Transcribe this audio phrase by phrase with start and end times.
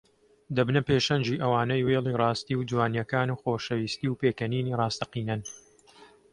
[0.55, 5.41] دەبنە پێشەنگی ئەوانەی وێڵی ڕاستی و جوانییەکان و خۆشەویستی و پێکەنینی ڕاستەقینەن